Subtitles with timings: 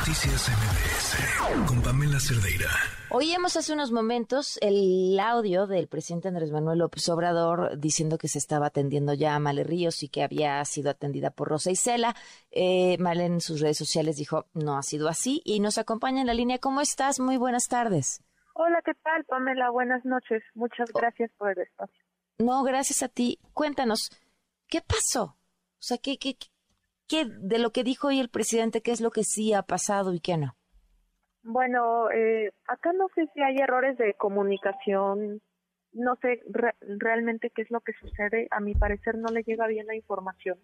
[0.00, 2.70] Noticias MBS con Pamela Cerdeira.
[3.10, 8.38] Oíamos hace unos momentos el audio del presidente Andrés Manuel López Obrador diciendo que se
[8.38, 12.16] estaba atendiendo ya a Male Ríos y que había sido atendida por Rosa Isela.
[12.50, 16.28] Eh, Male en sus redes sociales dijo, no ha sido así y nos acompaña en
[16.28, 16.58] la línea.
[16.58, 17.20] ¿Cómo estás?
[17.20, 18.24] Muy buenas tardes.
[18.54, 19.68] Hola, ¿qué tal, Pamela?
[19.68, 20.42] Buenas noches.
[20.54, 22.02] Muchas gracias por el espacio.
[22.38, 23.38] No, gracias a ti.
[23.52, 24.10] Cuéntanos,
[24.66, 25.36] ¿qué pasó?
[25.80, 26.36] O sea, ¿qué, qué,
[27.10, 30.14] ¿Qué de lo que dijo hoy el presidente, qué es lo que sí ha pasado
[30.14, 30.54] y qué no?
[31.42, 35.40] Bueno, eh, acá no sé si hay errores de comunicación,
[35.92, 36.40] no sé
[36.80, 38.46] realmente qué es lo que sucede.
[38.52, 40.58] A mi parecer no le llega bien la información,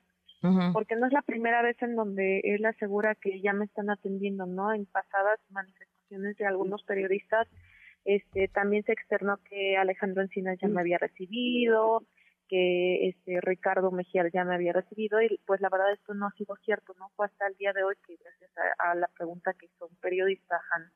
[0.73, 4.47] porque no es la primera vez en donde él asegura que ya me están atendiendo,
[4.47, 4.73] ¿no?
[4.73, 7.49] En pasadas manifestaciones de algunos periodistas,
[8.05, 12.05] este, también se externó que Alejandro Encinas ya me había recibido,
[12.49, 16.33] que este Ricardo Mejía ya me había recibido y pues la verdad esto no ha
[16.33, 19.67] sido cierto, no fue hasta el día de hoy que gracias a, la pregunta que
[19.67, 20.91] hizo un periodista Han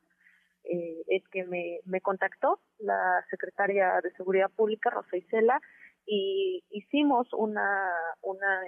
[0.65, 5.61] eh, es que me, me contactó la secretaria de Seguridad Pública Rosa Isela
[6.07, 8.62] y hicimos una una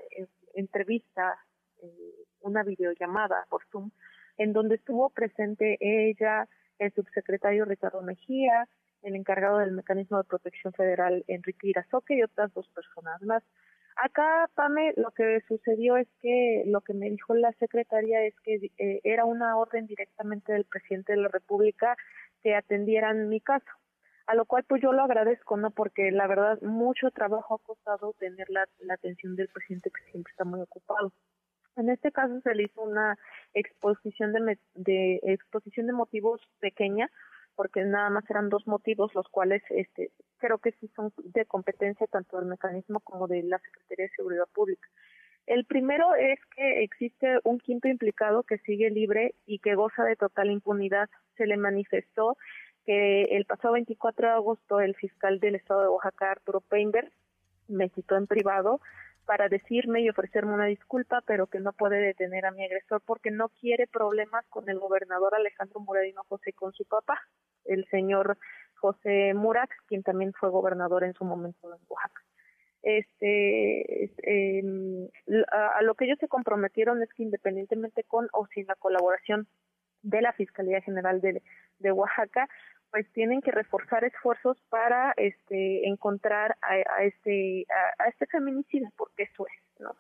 [0.55, 1.39] entrevista
[1.83, 3.91] eh, una videollamada por Zoom
[4.39, 8.69] en donde estuvo presente ella el subsecretario Ricardo Mejía
[9.03, 13.43] el encargado del mecanismo de protección federal, Enrique Irazoque, y otras dos personas más.
[13.97, 18.71] Acá, Pame, lo que sucedió es que lo que me dijo la secretaria es que
[18.79, 21.97] eh, era una orden directamente del presidente de la República
[22.43, 23.71] que atendieran mi caso.
[24.27, 25.71] A lo cual, pues yo lo agradezco, ¿no?
[25.73, 30.45] Porque la verdad, mucho trabajo ha costado tener la, atención del presidente que siempre está
[30.45, 31.13] muy ocupado.
[31.77, 33.19] En este caso se le hizo una
[33.55, 37.11] exposición de, de exposición de motivos pequeña,
[37.55, 42.07] porque nada más eran dos motivos los cuales este creo que sí son de competencia
[42.09, 44.89] tanto del mecanismo como de la Secretaría de Seguridad Pública.
[45.47, 50.17] El primero es que existe un quinto implicado que sigue libre y que goza de
[50.17, 51.11] total impunidad.
[51.37, 52.37] Se le manifestó
[52.85, 57.11] que el pasado 24 de agosto el fiscal del estado de Oaxaca, Arturo Peinberg,
[57.69, 58.81] me citó en privado
[59.27, 63.31] para decirme y ofrecerme una disculpa, pero que no puede detener a mi agresor porque
[63.31, 67.21] no quiere problemas con el gobernador Alejandro Muradino José y con su papá,
[67.65, 68.39] el señor
[68.77, 72.23] José Murat, quien también fue gobernador en su momento en Oaxaca.
[72.83, 75.09] Este, em,
[75.53, 79.47] a, lo que ellos se comprometieron es que independientemente con o sin la colaboración
[80.03, 81.43] de la Fiscalía General de,
[81.79, 82.49] de Oaxaca,
[82.93, 87.67] pues tienen que reforzar esfuerzos para este encontrar a, este
[87.99, 89.91] a, este feminicida porque eso es no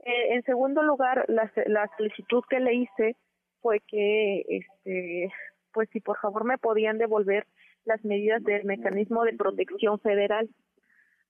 [0.00, 3.16] eh, en segundo lugar la, la solicitud que le hice
[3.62, 5.32] fue que este
[5.72, 7.46] pues si por favor me podían devolver
[7.84, 10.50] las medidas del mecanismo de protección federal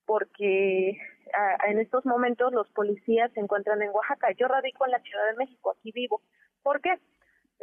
[0.06, 0.98] porque
[1.66, 4.30] en estos momentos los policías se encuentran en Oaxaca.
[4.38, 6.22] Yo radico en la Ciudad de México aquí vivo.
[6.66, 6.98] ¿por qué?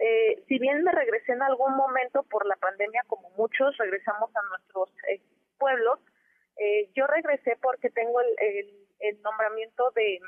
[0.05, 4.41] Eh, si bien me regresé en algún momento por la pandemia, como muchos regresamos a
[4.49, 5.21] nuestros eh,
[5.57, 5.97] pueblos,
[6.57, 8.67] eh, yo regresé porque tengo el,
[8.99, 10.19] el, nombramiento de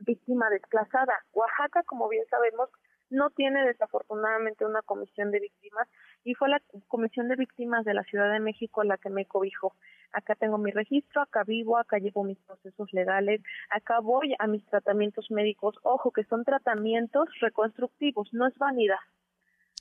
[0.00, 1.24] víctima desplazada.
[1.32, 2.68] Oaxaca, como bien sabemos,
[3.08, 5.88] no tiene desafortunadamente una comisión de víctimas
[6.22, 6.60] y fue la
[6.96, 9.74] comisión de víctimas de la Ciudad de México la que me cobijó
[10.16, 14.64] acá tengo mi registro, acá vivo, acá llevo mis procesos legales, acá voy a mis
[14.64, 19.02] tratamientos médicos, ojo que son tratamientos reconstructivos, no es vanidad.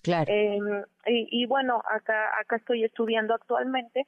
[0.03, 0.25] Claro.
[0.27, 4.05] Em, y, bueno, acá, acá estoy estudiando actualmente,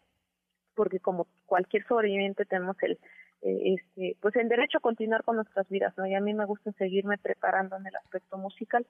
[0.75, 2.99] porque como cualquier sobreviviente tenemos el,
[3.41, 6.05] eh, este, pues el derecho a continuar con nuestras vidas, ¿no?
[6.05, 8.85] Y a mí me gusta seguirme preparando en el aspecto musical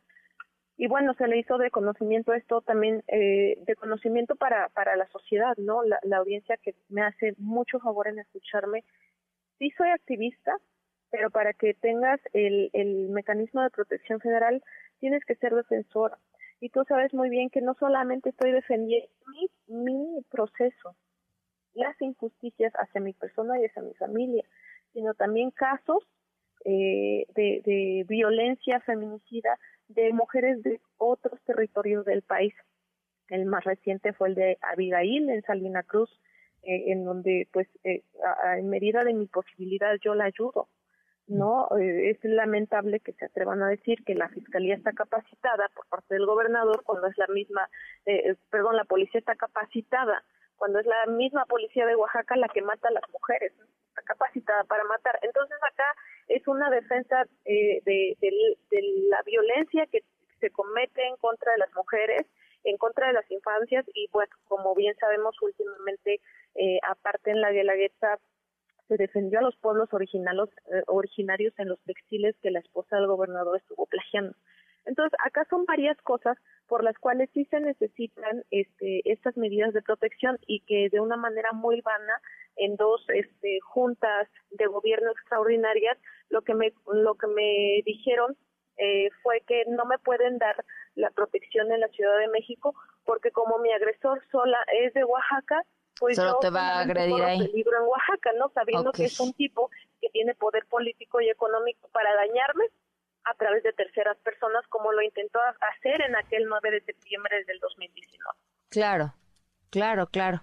[0.78, 5.08] y bueno, se le hizo de conocimiento esto también, eh, de conocimiento para, para la
[5.08, 5.82] sociedad, ¿no?
[5.84, 8.84] La, audiencia que me hace mucho favor en escucharme.
[9.58, 10.56] Sí soy activista,
[11.10, 14.64] pero para que tengas el, el mecanismo de protección federal
[15.00, 16.20] tienes que ser defensor.
[16.60, 20.96] Y tú sabes muy bien que no solamente estoy defendiendo mi, mi proceso,
[21.74, 24.44] las injusticias hacia mi persona y hacia mi familia,
[24.94, 26.08] sino también casos
[26.66, 29.58] eh, de, violencia feminicida
[29.88, 32.54] de mujeres de otros territorios del país.
[33.30, 36.10] El más reciente fue el de Abigail en Salina Cruz,
[36.64, 38.04] eh, en donde, pues, eh,
[38.58, 40.70] en medida de mi posibilidad yo la ayudo.
[41.28, 45.86] No, eh, es lamentable que se atrevan a decir que la fiscalía está capacitada por
[45.88, 47.70] parte del gobernador cuando es la misma,
[48.50, 50.24] perdón, la policía está capacitada
[50.56, 53.54] cuando es la misma policía de Oaxaca la que mata a las mujeres,
[53.90, 55.20] está capacitada para matar.
[55.22, 55.96] Entonces acá
[56.28, 58.18] es una defensa eh, de,
[59.10, 60.04] la violencia que
[60.40, 62.26] se comete en contra de las mujeres,
[62.64, 66.20] en contra de las infancias y pues como bien sabemos últimamente,
[66.56, 68.20] eh, aparte en la Guelaguetza
[68.88, 73.08] se defendió a los pueblos originarios, eh, originarios en los textiles que la esposa del
[73.08, 74.36] gobernador estuvo plagiando.
[74.86, 76.38] Entonces, acá son varias cosas
[76.68, 81.18] por las cuales sí se necesitan este, estas medidas de protección y que de una
[81.18, 82.22] manera muy vana
[82.58, 85.98] en dos este, juntas de gobierno extraordinarias
[86.30, 88.36] lo que me lo que me dijeron
[88.78, 90.64] eh, fue que no me pueden dar
[90.96, 92.76] la protección en la Ciudad de México
[93.06, 95.64] porque como mi agresor sola es de Oaxaca
[96.00, 97.40] pues Solo te va a agredir ahí.
[97.40, 99.70] peligro en Oaxaca no sabiendo que es un tipo
[100.02, 102.66] que tiene poder político y económico para dañarme
[103.24, 105.40] a través de terceras personas como lo intentó
[105.76, 108.40] hacer en aquel 9 de septiembre del 2019
[108.70, 109.14] claro
[109.70, 110.42] claro claro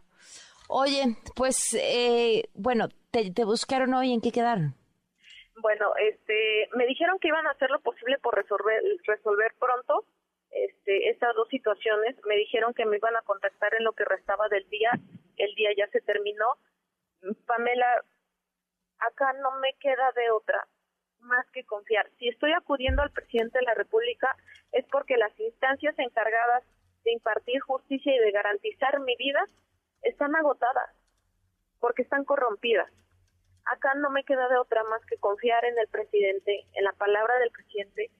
[0.69, 4.75] Oye, pues, eh, bueno, te, buscaron hoy, ¿en qué quedaron?
[5.56, 10.05] Bueno, este, me dijeron que iban a hacer lo posible por resolver, resolver pronto
[10.50, 12.16] este, estas dos situaciones.
[12.26, 14.90] Me dijeron que me iban a contactar en lo que restaba del día.
[15.37, 16.46] El día ya se terminó.
[17.46, 18.05] Pamela,
[18.99, 20.67] acá no me queda de otra
[21.20, 22.08] más que confiar.
[22.19, 24.37] Si estoy acudiendo al presidente de la República
[24.72, 26.64] es porque las instancias encargadas
[27.05, 29.46] de impartir justicia y de garantizar mi vida
[30.05, 30.91] están agotadas
[31.81, 32.91] porque están corrompidas.
[33.67, 37.39] Acá no me queda de otra más que confiar en el presidente, en la palabra
[37.39, 38.11] del presidente,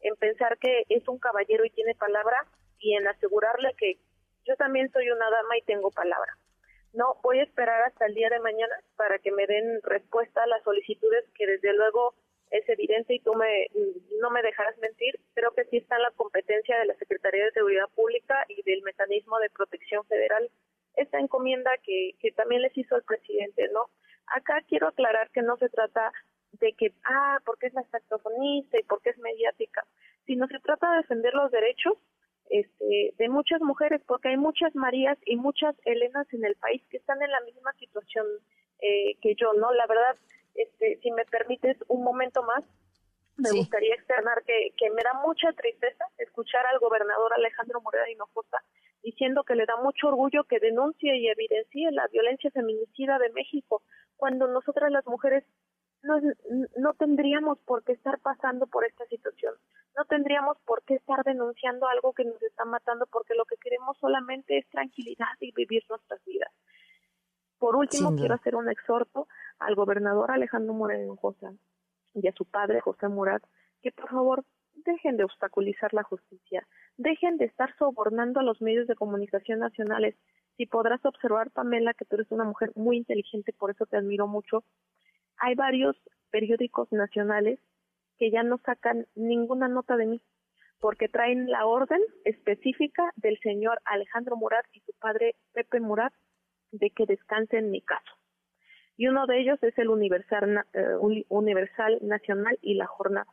[0.00, 2.46] en pensar que es un caballero y tiene palabra
[2.78, 3.98] y en asegurarle que
[4.46, 6.36] yo también soy una dama y tengo palabra.
[6.92, 10.46] No, voy a esperar hasta el día de mañana para que me den respuesta a
[10.46, 12.14] las solicitudes que desde luego
[12.50, 13.68] es evidente y tú me,
[14.20, 17.52] no me dejarás mentir, creo que sí está en la competencia de la Secretaría de
[17.52, 20.50] Seguridad Pública y del Mecanismo de Protección Federal
[21.02, 23.90] esta encomienda que, que también les hizo el presidente, ¿no?
[24.26, 26.12] Acá quiero aclarar que no se trata
[26.52, 29.84] de que, ah, porque es la saxofonista y porque es mediática,
[30.26, 31.94] sino se trata de defender los derechos
[32.50, 36.96] este, de muchas mujeres, porque hay muchas Marías y muchas Helenas en el país que
[36.96, 38.26] están en la misma situación
[38.80, 39.72] eh, que yo, ¿no?
[39.72, 40.16] La verdad,
[40.54, 42.64] este, si me permites un momento más,
[43.36, 48.58] me gustaría externar que, que me da mucha tristeza escuchar al gobernador Alejandro Moreno Hinojosa
[49.02, 53.82] diciendo que le da mucho orgullo que denuncie y evidencie la violencia feminicida de México,
[54.16, 55.44] cuando nosotras las mujeres
[56.02, 56.18] no,
[56.76, 59.54] no tendríamos por qué estar pasando por esta situación,
[59.96, 63.98] no tendríamos por qué estar denunciando algo que nos está matando, porque lo que queremos
[63.98, 66.52] solamente es tranquilidad y vivir nuestras vidas.
[67.58, 71.48] Por último, quiero hacer un exhorto al gobernador Alejandro Moreno José
[72.14, 73.42] y a su padre José Murat,
[73.82, 74.44] que por favor
[74.74, 76.66] dejen de obstaculizar la justicia,
[77.00, 80.14] dejen de estar sobornando a los medios de comunicación nacionales.
[80.58, 84.26] Si podrás observar, Pamela, que tú eres una mujer muy inteligente, por eso te admiro
[84.26, 84.64] mucho,
[85.38, 85.96] hay varios
[86.30, 87.58] periódicos nacionales
[88.18, 90.22] que ya no sacan ninguna nota de mí,
[90.78, 96.12] porque traen la orden específica del señor Alejandro Murat y su padre Pepe Murat
[96.70, 98.12] de que descanse en mi caso.
[98.98, 100.96] Y uno de ellos es el Universal, eh,
[101.30, 103.26] Universal Nacional y la Jornada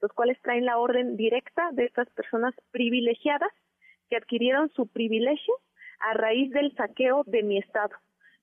[0.00, 3.52] los cuales traen la orden directa de estas personas privilegiadas
[4.08, 5.54] que adquirieron su privilegio
[6.00, 7.94] a raíz del saqueo de mi Estado.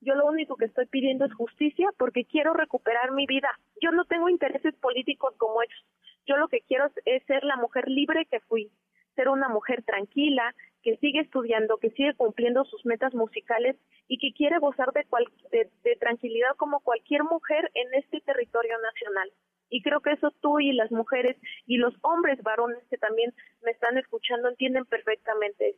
[0.02, 3.50] Yo lo único que estoy pidiendo es justicia porque quiero recuperar mi vida.
[3.82, 5.86] Yo no tengo intereses políticos como ellos.
[6.28, 8.72] Yo lo que quiero es ser la mujer libre que fui,
[9.16, 10.54] ser una mujer tranquila,
[10.84, 13.76] que sigue estudiando, que sigue cumpliendo sus metas musicales
[14.08, 15.06] y que quiere gozar de,
[15.52, 19.32] de tranquilidad como cualquier mujer en este territorio nacional.
[19.76, 21.36] Y creo que eso tú y las mujeres
[21.66, 25.78] y los hombres varones que también me están escuchando entienden perfectamente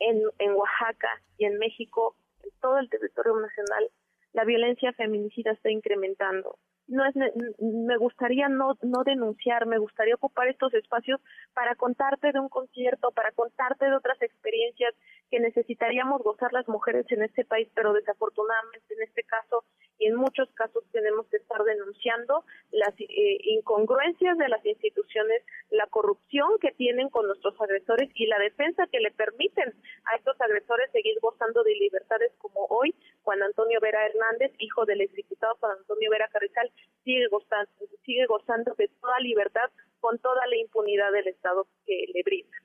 [0.00, 3.88] En, en Oaxaca y en México, en todo el territorio nacional,
[4.34, 6.58] la violencia feminicida está incrementando.
[6.88, 7.14] No es
[7.58, 11.20] me gustaría no no denunciar, me gustaría ocupar estos espacios
[11.54, 14.92] para contarte de un concierto, para contarte de otras experiencias
[15.30, 19.64] que necesitaríamos gozar las mujeres en este país, pero desafortunadamente en este caso
[20.00, 25.86] y en muchos casos tenemos que estar denunciando las eh, incongruencias de las instituciones, la
[25.86, 29.74] corrupción que tienen con nuestros agresores y la defensa que le permiten
[30.06, 35.02] a estos agresores seguir gozando de libertades como hoy Juan Antonio Vera Hernández, hijo del
[35.02, 36.72] exdiputado Juan Antonio Vera Carrizal,
[37.04, 37.70] sigue gozando,
[38.04, 39.70] sigue gozando de toda libertad
[40.00, 42.56] con toda la impunidad del Estado que le brinda.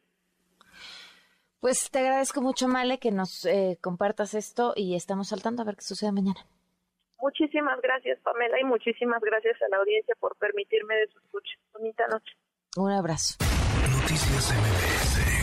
[1.65, 5.77] Pues te agradezco mucho, Male, que nos eh, compartas esto y estamos saltando a ver
[5.77, 6.39] qué sucede mañana.
[7.19, 11.55] Muchísimas gracias, Pamela, y muchísimas gracias a la audiencia por permitirme de su escucha.
[11.73, 12.35] Bonita noche.
[12.77, 13.37] Un abrazo.
[13.81, 15.34] Noticias MBS